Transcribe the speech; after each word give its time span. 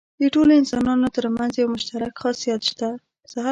د 0.21 0.23
ټولو 0.33 0.51
انسانانو 0.61 1.07
تر 1.17 1.25
منځ 1.35 1.51
یو 1.55 1.67
مشترک 1.75 2.13
خاصیت 2.21 2.61
شته. 2.69 2.89